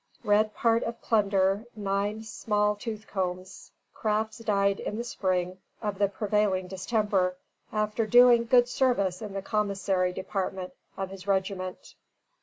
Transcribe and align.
Red 0.23 0.55
part 0.55 0.81
of 0.81 0.99
plunder, 0.99 1.65
9 1.75 2.23
small 2.23 2.75
tooth 2.75 3.05
combs." 3.05 3.71
Crafts 3.93 4.39
died 4.39 4.79
in 4.79 4.97
the 4.97 5.03
spring, 5.03 5.59
of 5.79 5.99
the 5.99 6.07
prevailing 6.07 6.67
distemper, 6.67 7.35
after 7.71 8.07
doing 8.07 8.45
good 8.47 8.67
service 8.67 9.21
in 9.21 9.33
the 9.33 9.43
commissary 9.43 10.11
department 10.11 10.73
of 10.97 11.11
his 11.11 11.27
regiment. 11.27 11.93